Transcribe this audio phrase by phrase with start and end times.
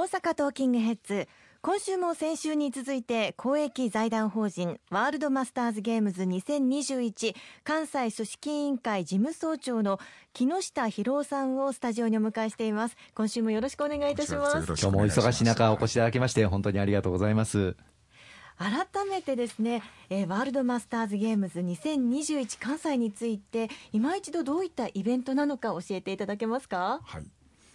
[0.00, 1.28] 大阪トーキングヘッズ。
[1.60, 7.34] 今週も先週に続いて公益財団法人ワールドマスターズゲームズ2021
[7.64, 10.00] 関西組織委員会事務総長の
[10.32, 12.96] 木下博夫さんをスタジオにお迎えしています。
[13.14, 14.66] 今週もよろしくお願いいたします。
[14.68, 17.76] 今日もお忙しい中お越しいただきまして本当にありがとうございます。
[18.56, 27.00] 改めてですね、えー、ワールドマスターズゲームズ2021関西について今一度どういったイベントなのか教えていただけますか？
[27.04, 27.26] はい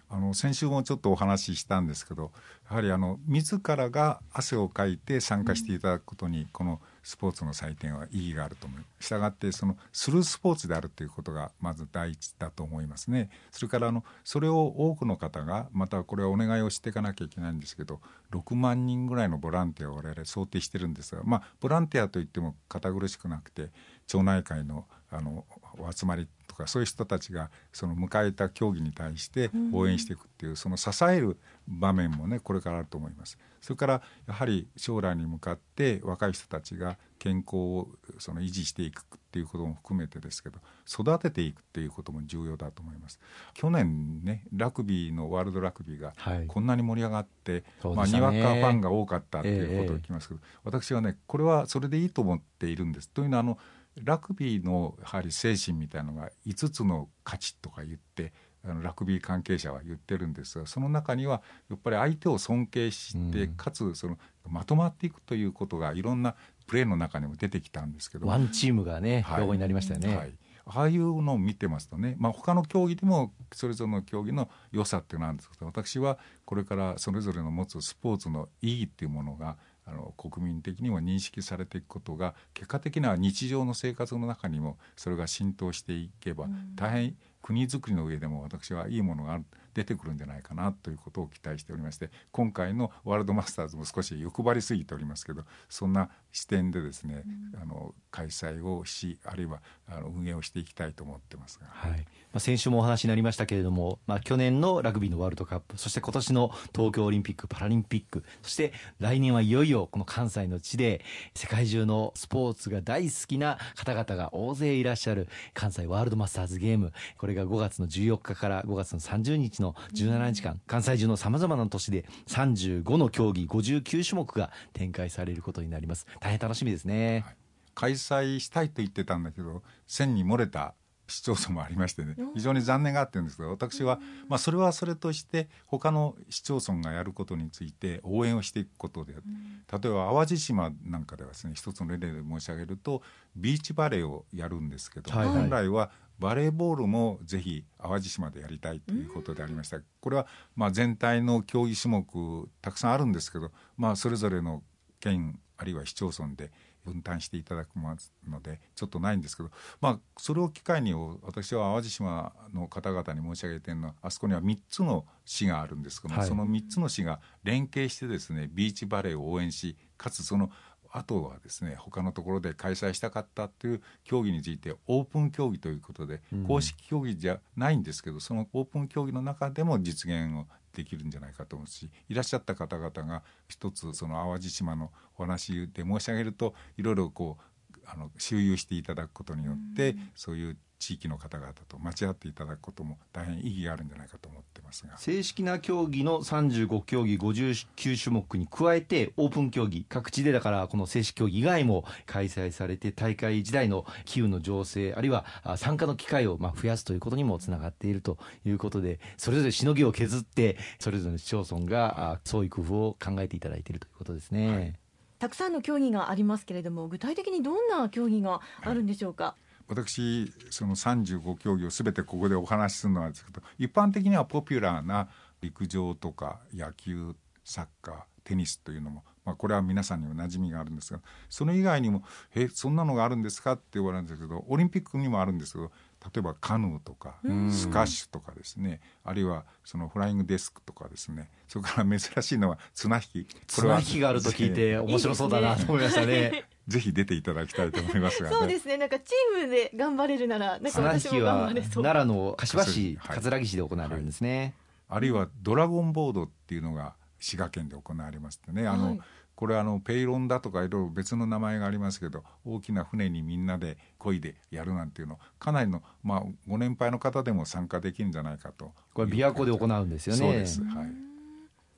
[0.08, 2.30] あの先週もちょっとお話ししたんですけど
[2.68, 13.30] やはりあの自らが汗をかいて参加していただくことに、このスポーツの祭典は意義があると思いしたがってそのするスポーツであるということがまず第一だと思いますね。
[13.52, 18.00] それからあのそれを多くの方がまたこれはお願いをしていかなきゃいけないんですけど
[18.32, 23.70] 6万人ぐらいのボランティアを我々想定してるんですがまあボランティアといっても堅苦しくなくて
[24.08, 25.44] 町内会のあの
[25.78, 31.36] お集まりとかそういう人たちがその迎えた競技に対して応援していくっていう、その支える
[31.68, 33.38] 場面もねこれからあると思います。
[33.60, 43.18] それからやはり将来に向かって若い人たちが健康をその維持していくっていうことも含めてですけど育てていくっていうことも重要だと思います。
[43.54, 46.14] 去年ねラグビーのワールドラグビーが
[46.46, 53.10] こんなに盛り上がって、はい、まあ、にわかファンが多かったっていうことを聞きますけど、えー、私はねこれはそれでいいと思っているんです。
[53.10, 53.58] というのはあの
[54.02, 58.32] ラグビーのやはり精神みたいなのが5つの価値とか言って
[58.64, 66.34] あのラグビー関係者は言ってるんですがその中にはやっぱり相手を尊敬して、うん、かつそのまとまっていくということがいろんな
[66.66, 70.16] プレーの中にも出てきたんですけどワンチームがね、はい、標語になりましたよね。
[70.16, 70.32] はい。
[70.68, 79.56] ああいうのを見てますとね、まあ、他の競技でもそれぞれの競技の良さっていうのはあるんですけど私はこれからそれぞれの持つスポーツの意義っていうものが
[79.86, 89.44] あの国民的にも認識されていくことが結果的には日常の生活の中にもそれが浸透していけば大変国づくりの上でも私はいいものがある
[89.76, 97.24] 出てくるんじゃないかなということを期待しておりまして今回のワールドマスターズも少し欲張りすぎておりますけどそんな視点でですね、
[97.54, 102.00] うん、あの開催をしあるいはあの運営をしていきたいと思ってますが、はい。
[102.00, 111.02] まあ、先週もお話になりましたけれども、まあ、去年のラグビーのワールドカップそして今年の東京オリンピック・パラリンピックそして来年はいよいよこの関西の地で
[111.34, 116.92] 世界中のスポーツが大好きな方々が大勢いらっしゃる関西ワールドマスターズゲーム。
[117.16, 126.06] これが5月の14日から5月の30日の17日間、関西中のさまざまな都市で35の競技59種目が展開されることになります。
[126.20, 127.36] 大変楽しみですね、はい、
[127.74, 130.74] 開催したいと言ってたんだけど線に漏れた
[131.08, 143.02] 市町村もありましてね非常に残念があってるんですけど私は、まあ、それはそれとして他の市町村がやることについて応援をしていくことで例えば淡路島なんかではですね一つの例で申し上げると
[143.36, 149.80] ビーチバレーをやるんですけど、はいはい、本来はバレーボールもぜひ淡路島でやりたいということでありました。
[150.00, 154.62] これはまあ全体の競技種目たくさんあるんですけど、まあそれぞれの
[155.00, 156.50] 県あるいは市町村で
[156.86, 159.50] 分担していただくのでちょっとないんですけど、
[159.80, 170.50] まあ、それを機会に私は淡路島の方々に申し上げてるのはあそこには3つの市があるんですけども、はい、その3つの市が連携してですねビーチバレーを応援しかつその
[170.96, 194.28] あとはですね他のところで開催したかったという競技についてオープン競技ということで、公式競技じゃないんですけどそのオープン競技の中でも実現をできるんじゃないかと思うしいらっしゃった方々が一つその淡路島のお話で申し上げるといろいろこうあの周遊していただくことによって、そういう地域の方々と待ち合っていただくことも大変意義があるんじゃないかと
[194.66, 194.98] ますが。
[194.98, 205.24] 正式な競技の35競技59種目に加えてオープン競技各地でだからこの正式競技以外も開催されて大会時代の機運の情勢あるいは
[205.56, 214.50] 参加の機会をまあ増やすということにもつながっているということでそれぞれしのぎを削ってそれぞれの市町村が創意工夫を考えていただいているということですね。
[214.50, 214.74] はい。
[215.18, 225.08] たくさんの競技がありますけれども具体的にどんな競技があるんでしょうか、はい私その35競技を全てここでお話しするのはですけど一般的にはポピュラーな
[225.40, 232.02] 陸上とか野球サッカーテニスというのも、まあ、これは皆さんにも馴染みがあるんですがその以外にも
[232.34, 235.70] 「えそんなのがあるんですか?」って言われるんですけどオリンピックにもあるんですけど
[236.04, 237.16] 例えばカヌーとか
[237.50, 246.44] スカッシュとかですねあるいはそのフライングデスクとかですねそれから珍しいのは綱引き綱引きがあると聞いて面白そうだなと思いましたね。
[246.68, 248.76] ぜひ出ていただきたいと思いますが、ね、そうですね。
[248.76, 251.82] なんかチームで頑張れるなら、なんか私も頑張れそう。
[251.82, 254.54] 奈良の柏市、葛城市で行われるんですね、
[254.88, 258.66] はい、あるいはドラゴンボードっていうのが滋賀県で行われますってね。
[258.66, 259.00] あの、はい、
[259.36, 270.18] これあのペイロンだとかいろいろ別の名前がありますけど大きな船にみんなで漕いでやるなんていうのかなりの、まあ、ご年配の方でも参加できるんじゃないかとこれ琵琶湖で行うんですよね。
[270.18, 270.64] そうです。
[270.64, 271.05] はい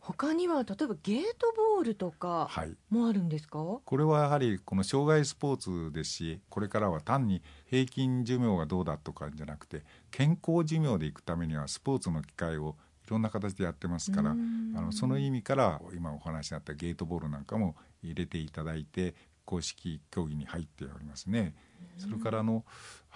[0.09, 2.75] 他には例えばゲートボールとかはい。
[2.89, 12.77] もあるんですか、これはやはりこの障害スポーツですしこれからは単に平均寿命がどうだとかじゃなくて健康寿命でいくためにはスポーツの機会を
[13.07, 14.73] いろんな形でやってますからあうん。
[14.73, 19.15] のその意味から今お話になったゲートボールなんかも入れていただいて
[19.45, 21.55] 公式競技に入っておりますね。
[21.99, 22.65] それからあの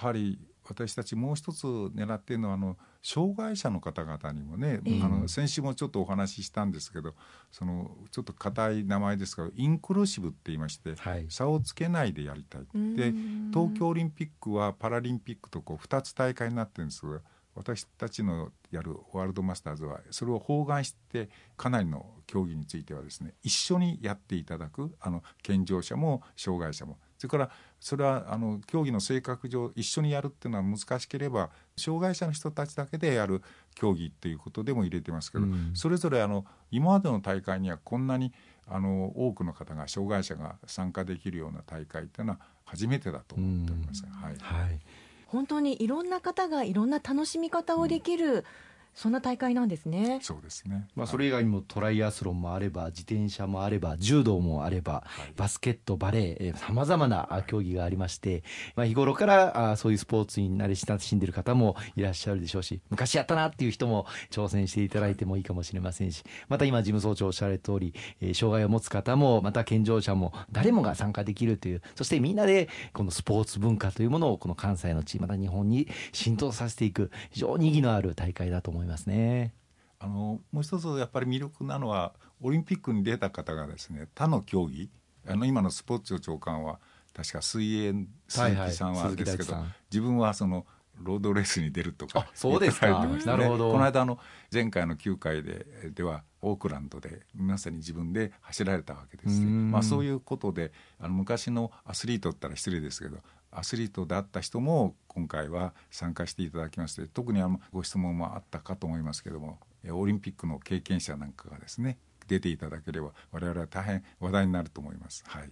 [0.01, 0.39] やはり
[0.73, 5.03] 私たちもう一つ狙っているのはあの障害者の方々にもね、ええ。
[5.03, 7.15] あの先週もちょっとお話ししたんですけど
[7.51, 11.27] そのちょっと硬い名前ですがインクルーシブって言いまして、はい。
[11.29, 12.63] 差をつけないでやりたい。
[12.97, 13.51] でうん。
[13.53, 17.21] 東京オリンピックはパラリンピックとこう2つ大会になってるんですが
[17.55, 33.43] 私たちのやるワールドマスターズはそれを包含してかなりの競技についてはですね一緒にやっていただくあの健常者も障害者もそれからそれはあの競技の性格上一緒にやるっていうのは難しければ障害者の人たちだけでやる
[33.77, 35.71] 競技っていうことでも入れてますけど、うん。
[35.75, 38.33] それぞれあの今までの大会にはこんなに
[38.67, 44.05] あの多くの方が障害者が参加できるような大会っていうのは初めてだと思っております。
[44.05, 44.37] はい。
[44.41, 44.81] はい。
[45.29, 48.45] 本当にいろんな方がいろんな楽しみ方をできる、
[48.95, 50.19] そんな大会なんですね。
[50.23, 50.89] そうですね。
[50.95, 58.43] まあ、それ以外にもトライアスロンもあれば自転車もあれば柔道もあればはいバスケットバレーさまざまなあ競技がありまして、
[58.77, 79.55] まあ、日頃からあそういうスポーツに慣れ親しんでる方もいらっしゃるでしょうし昔やったなっていう人も挑戦していただいてもいいかもしれませんしまた今事務総長おっしゃられた通り、えー障害を持つ方もまた健常者も誰もが参加できるというそしてみんなでこのスポーツ文化というものをこの関西の地また日本に浸透させていく非常に意義のある大会だと思いますね。
[79.99, 84.91] あのもう一つやっぱり魅力なのはオリンピックに出た方がですね他の競技
[85.29, 86.81] あの今のスポーツ庁長官は
[87.15, 87.93] 確か水泳
[88.27, 89.75] 鈴木さんはあれですけど、鈴木大地さん。
[89.93, 90.67] 自分はその
[91.01, 92.87] ロードレースに出るとかあそうですか。
[92.87, 93.39] 言ってましたね。
[93.39, 93.73] なるほど。
[93.73, 94.19] この間あの
[94.53, 103.19] 前回の9回でではオークランドでまさに自分で走られたわけですまあ、そういうことであの昔のアスリートったら失礼ですけど
[103.51, 111.99] アスリートであった人も今回は参加していただきまして特にあのご質問もあったかと思いますけどもえオリンピックの経験者なんかがですね
[112.29, 115.25] 出ていただければ我々は大変話題になると思います。
[115.27, 115.51] はい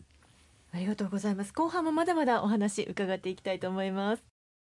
[0.72, 1.52] ありがとうございます。
[1.52, 4.39] 後半もまだまだお話伺っていきたいと思います。